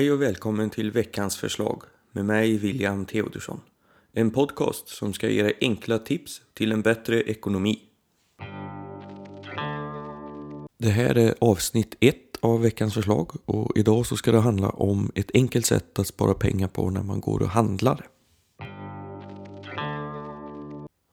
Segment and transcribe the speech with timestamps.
[0.00, 1.82] Hej och välkommen till veckans förslag
[2.12, 3.60] med mig William Theodorsson.
[4.12, 7.78] En podcast som ska ge dig enkla tips till en bättre ekonomi.
[10.78, 15.10] Det här är avsnitt ett av veckans förslag och idag så ska det handla om
[15.14, 18.08] ett enkelt sätt att spara pengar på när man går och handlar.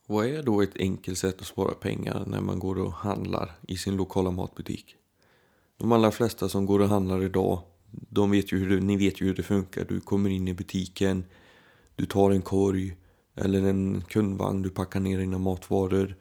[0.08, 3.78] Vad är då ett enkelt sätt att spara pengar när man går och handlar i
[3.78, 4.96] sin lokala matbutik?
[5.78, 7.62] De allra flesta som går och handlar idag
[8.10, 9.86] de vet ju hur det, ni vet ju hur det funkar.
[9.90, 11.26] Du kommer in i butiken,
[11.96, 12.98] du tar en korg
[13.36, 16.16] eller en kundvagn, du packar ner dina matvaror,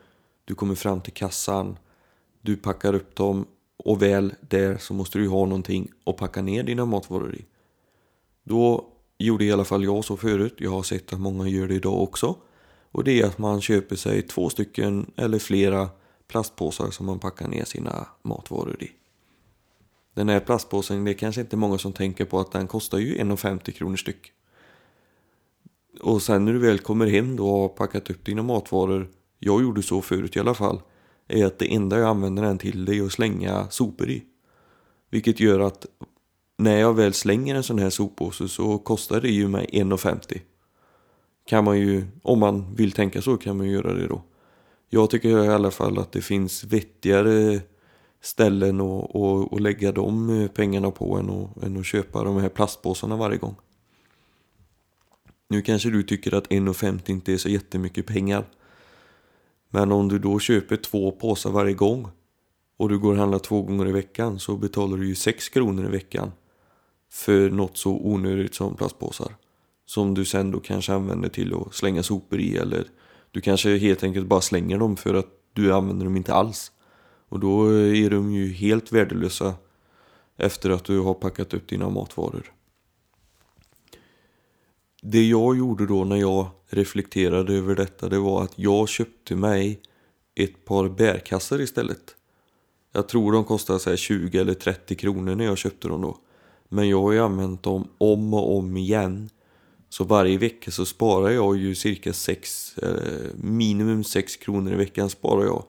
[0.45, 1.79] du kommer fram till kassan,
[2.41, 6.63] du packar upp dem och väl där så måste du ha någonting att packa ner
[6.63, 7.45] dina matvaror i.
[8.45, 8.89] Då
[9.19, 12.03] gjorde i alla fall jag så förut, jag har sett att många gör det idag
[12.03, 12.37] också.
[12.93, 15.89] Och det är att man köper sig två stycken eller flera
[16.29, 18.91] plastpåsar som man packar ner sina matvaror i.
[20.17, 23.17] Den här plastpåsen, det är kanske inte många som tänker på att den kostar ju
[23.17, 24.33] 1,50 kronor styck.
[26.01, 29.63] Och sen när du väl kommer hem då och har packat upp dina matvaror, jag
[29.63, 30.81] gjorde så förut i alla fall,
[31.29, 34.25] är att det enda jag använder den till det är att slänga sopor i.
[35.11, 35.87] Vilket gör att
[36.59, 40.41] när jag väl slänger en sån här soppåse så kostar det ju mig 1,50.
[41.47, 44.23] Kan man ju, om man vill tänka så kan man ju göra det då.
[44.89, 47.61] Jag tycker i alla fall att det finns vettigare
[48.27, 52.37] ställen och, och, och lägga de eh, pengarna på än, att, än att köpa de
[52.37, 53.55] här plastpåsarna varje gång.
[55.49, 58.45] Nu kanske du tycker att 1,50 inte är så jättemycket pengar.
[59.71, 62.09] Men om du då köper två påsar varje gång
[62.77, 65.85] och du går och handlar två gånger i veckan så betalar du ju 6 kronor
[65.85, 66.33] i veckan
[67.11, 69.37] för något så onödigt som plastpåsar.
[69.87, 72.85] Som du sen då kanske använder till att slänga sopor i eller
[73.31, 76.73] du kanske helt enkelt bara slänger dem för att du använder dem inte alls.
[77.29, 79.55] Och då är de ju helt värdelösa
[80.37, 82.53] efter att du har packat upp dina matvaror.
[85.03, 89.81] Det jag gjorde då när jag reflekterade över detta det var att jag köpte mig
[90.35, 92.17] ett par bärkassar istället.
[92.93, 96.19] Jag tror de kostade så 20 eller 30 kronor när jag köpte dem då.
[96.69, 99.31] Men jag har ju använt dem om och om igen.
[99.89, 105.11] Så varje vecka så sparar jag ju cirka 6, eh, minimum 6 kronor i veckan
[105.11, 105.65] sparar jag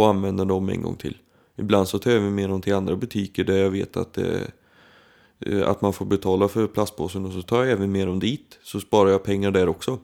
[0.00, 1.16] och använda dem en gång till.
[1.56, 4.42] Ibland så tar jag med dem till andra butiker där jag vet att, eh,
[5.40, 8.58] eh, att man får betala för plastpåsen och så tar jag även med dem dit
[8.62, 9.98] så sparar jag pengar där också.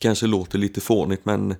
[0.00, 1.54] Kanske låter lite fånigt men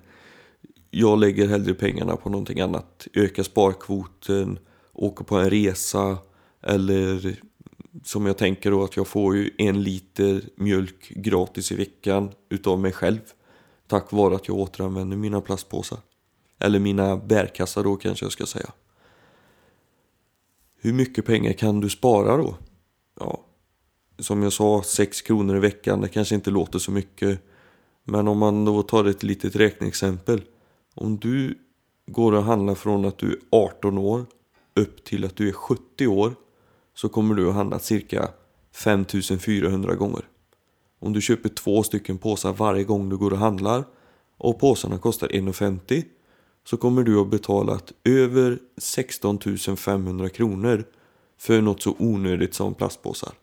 [0.91, 3.07] jag lägger hellre pengarna på någonting annat.
[3.13, 4.59] Öka sparkvoten,
[4.93, 6.17] åka på en resa
[6.61, 7.35] eller
[8.03, 12.79] som jag tänker då att jag får ju en liter mjölk gratis i veckan utav
[12.79, 13.19] mig själv.
[13.87, 15.99] Tack vare att jag återanvänder mina plastpåsar.
[16.65, 18.71] Eller mina bärkassar då kanske jag ska säga.
[20.81, 22.55] Hur mycket pengar kan du spara då?
[23.19, 23.41] Ja,
[24.19, 27.39] som jag sa, 6 kronor i veckan, det kanske inte låter så mycket.
[28.03, 30.41] Men om man då tar ett litet räkneexempel.
[30.93, 31.57] Om du
[32.07, 34.25] går och handlar från att du är 18 år
[34.73, 36.35] upp till att du är 70 år
[36.93, 38.29] så kommer du att handla cirka
[38.71, 40.27] 5400 gånger.
[40.99, 43.83] Om du köper två stycken påsar varje gång du går och handlar
[44.37, 46.03] och påsarna kostar 1,50
[46.65, 49.39] så kommer du att betalat över 16
[49.77, 50.83] 500 kronor
[51.37, 53.33] för något så onödigt som plastpåsar.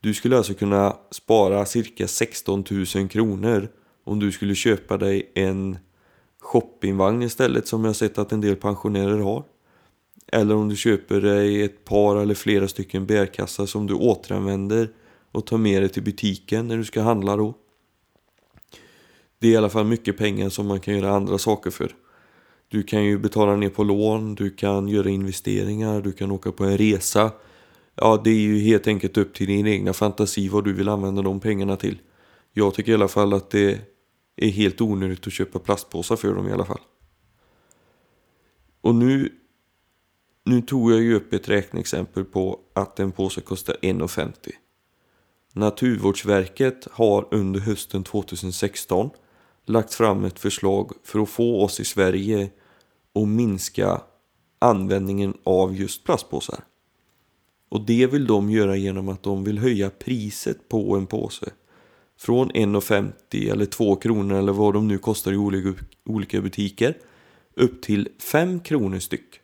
[0.00, 2.64] Du skulle alltså kunna spara cirka 16
[2.94, 3.68] 000 kronor
[4.04, 5.78] om du skulle köpa dig en
[6.40, 9.44] shoppingvagn istället som jag sett att en del pensionärer har.
[10.26, 14.90] Eller om du köper dig ett par eller flera stycken bärkassar som du återanvänder
[15.32, 17.54] och tar med dig till butiken när du ska handla då.
[19.42, 21.94] Det är i alla fall mycket pengar som man kan göra andra saker för.
[22.68, 26.64] Du kan ju betala ner på lån, du kan göra investeringar, du kan åka på
[26.64, 27.30] en resa.
[27.94, 31.22] Ja, det är ju helt enkelt upp till din egna fantasi vad du vill använda
[31.22, 31.98] de pengarna till.
[32.52, 33.80] Jag tycker i alla fall att det
[34.36, 36.80] är helt onödigt att köpa plastpåsar för dem i alla fall.
[38.80, 39.32] Och nu,
[40.44, 44.32] nu tog jag ju upp ett räkneexempel på att en påse kostar 1,50.
[45.52, 49.10] Naturvårdsverket har under hösten 2016
[49.66, 52.50] lagt fram ett förslag för att få oss i Sverige
[53.14, 54.00] att minska
[54.58, 56.64] användningen av just plastpåsar.
[57.68, 61.52] Och det vill de göra genom att de vill höja priset på en påse.
[62.18, 65.74] Från 1,50 eller 2 kronor eller vad de nu kostar i
[66.04, 66.98] olika butiker
[67.54, 69.40] upp till 5 kronor styck.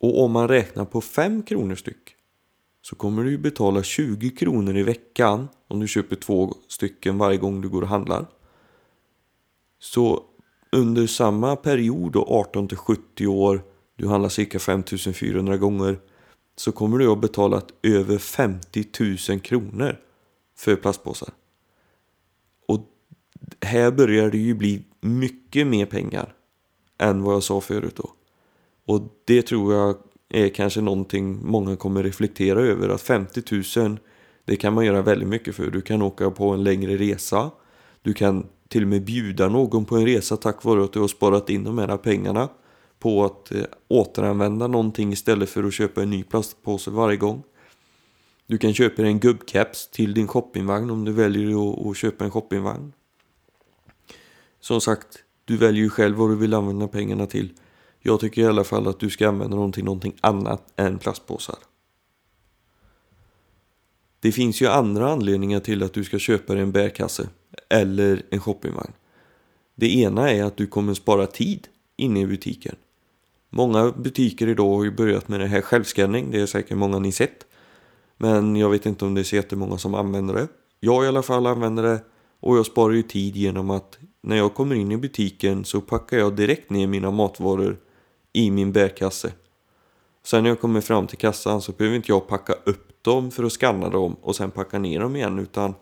[0.00, 2.16] Och om man räknar på 5 kronor styck
[2.82, 7.60] så kommer du betala 20 kronor i veckan om du köper två stycken varje gång
[7.60, 8.26] du går och handlar.
[9.80, 10.24] Så
[10.72, 13.62] under samma period, då 18 till 70 år,
[13.96, 15.98] du handlar cirka 5400 gånger,
[16.56, 18.84] så kommer du ha betalat över 50
[19.30, 19.96] 000 kronor
[20.56, 21.28] för plastpåsar.
[22.68, 22.86] Och
[23.60, 26.34] här börjar det ju bli mycket mer pengar
[26.98, 28.10] än vad jag sa förut då.
[28.86, 29.96] Och det tror jag
[30.28, 33.42] är kanske någonting många kommer reflektera över att 50
[33.80, 33.98] 000
[34.44, 35.70] det kan man göra väldigt mycket för.
[35.70, 37.50] Du kan åka på en längre resa.
[38.02, 41.08] Du kan till och med bjuda någon på en resa tack vare att du har
[41.08, 42.48] sparat in de här pengarna
[42.98, 47.42] på att eh, återanvända någonting istället för att köpa en ny plastpåse varje gång.
[48.46, 52.30] Du kan köpa en gubbcaps till din shoppingvagn om du väljer att, att köpa en
[52.30, 52.92] shoppingvagn.
[54.60, 55.06] Som sagt,
[55.44, 57.52] du väljer ju själv vad du vill använda pengarna till.
[58.00, 61.56] Jag tycker i alla fall att du ska använda dem till någonting annat än plastpåsar.
[64.20, 67.28] Det finns ju andra anledningar till att du ska köpa dig en bärkasse
[67.68, 68.92] eller en shoppingvagn.
[69.74, 72.76] Det ena är att du kommer spara tid inne i butiken.
[73.50, 77.12] Många butiker idag har ju börjat med det här självskanning, det är säkert många ni
[77.12, 77.46] sett.
[78.16, 80.48] Men jag vet inte om det är så jättemånga som använder det.
[80.80, 82.00] Jag i alla fall använder det
[82.40, 86.18] och jag sparar ju tid genom att när jag kommer in i butiken så packar
[86.18, 87.76] jag direkt ner mina matvaror
[88.32, 89.32] i min bärkasse.
[90.22, 93.44] Sen när jag kommer fram till kassan så behöver inte jag packa upp dem för
[93.44, 95.74] att scanna dem och sen packa ner dem igen utan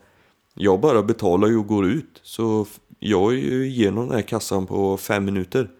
[0.58, 2.20] jag bara betalar ju och går ut.
[2.22, 2.66] Så
[2.98, 5.70] jag är ju igenom den här kassan på fem minuter.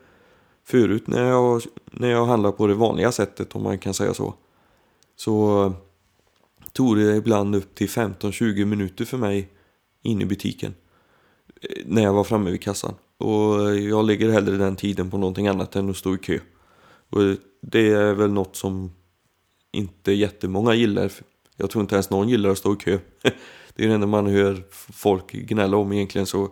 [0.64, 4.34] Förut när jag, när jag handlar på det vanliga sättet om man kan säga så.
[5.16, 5.72] Så
[6.72, 9.48] tog det ibland upp till 15-20 minuter för mig
[10.02, 10.74] in i butiken.
[11.60, 12.94] Eh, när jag var framme vid kassan.
[13.18, 16.38] Och jag lägger hellre den tiden på någonting annat än att stå i kö.
[17.10, 17.20] Och
[17.60, 18.92] det är väl något som
[19.72, 21.12] inte jättemånga gillar.
[21.56, 22.98] Jag tror inte ens någon gillar att stå i kö.
[23.78, 26.50] Det är det enda man hör folk gnälla om egentligen så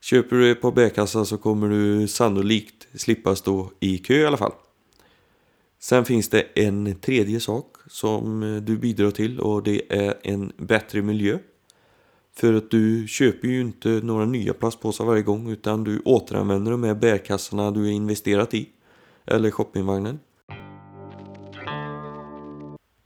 [0.00, 4.36] köper du ett par bärkassar så kommer du sannolikt slippa stå i kö i alla
[4.36, 4.52] fall.
[5.78, 10.52] Sen finns det en tredje sak som eh, du bidrar till och det är en
[10.56, 11.38] bättre miljö.
[12.34, 16.84] För att du köper ju inte några nya plastpåsar varje gång utan du återanvänder de
[16.84, 18.68] här bärkassarna du har investerat i.
[19.26, 20.20] Eller shoppingvagnen.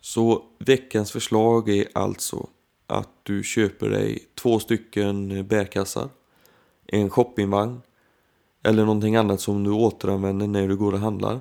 [0.00, 2.48] Så veckans förslag är alltså
[2.86, 6.08] att du köper dig två stycken bärkassar,
[6.86, 7.80] en shoppingvagn
[8.62, 11.40] eller någonting annat som du återanvänder när du går och handlar.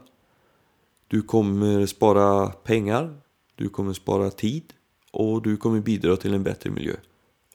[1.07, 3.17] Du kommer spara pengar,
[3.55, 4.63] du kommer spara tid
[5.11, 6.93] och du kommer bidra till en bättre miljö.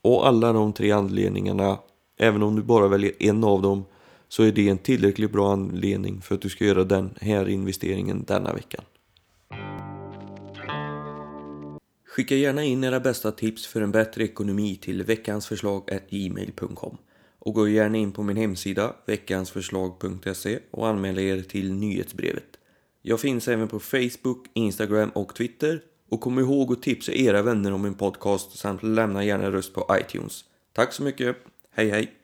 [0.02, 1.78] Och alla de tre anledningarna,
[2.16, 3.84] även om du bara väljer en av dem,
[4.28, 8.24] så är det en tillräckligt bra anledning för att du ska göra den här investeringen
[8.26, 8.84] denna veckan.
[12.10, 16.96] Skicka gärna in era bästa tips för en bättre ekonomi till veckansförslag.gmail.com
[17.38, 22.58] och gå gärna in på min hemsida veckansförslag.se och anmäl er till nyhetsbrevet.
[23.02, 27.72] Jag finns även på Facebook, Instagram och Twitter och kom ihåg att tipsa era vänner
[27.72, 30.44] om min podcast samt lämna gärna röst på iTunes.
[30.72, 31.36] Tack så mycket,
[31.70, 32.19] hej hej!